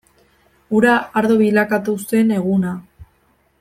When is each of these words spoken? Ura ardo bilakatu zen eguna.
Ura 0.77 0.95
ardo 1.21 1.37
bilakatu 1.43 1.97
zen 2.07 2.33
eguna. 2.39 2.77